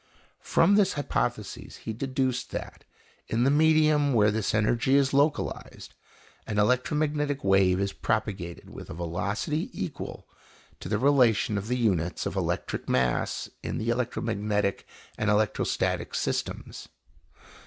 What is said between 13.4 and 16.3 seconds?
in the electromagnetic and electrostatic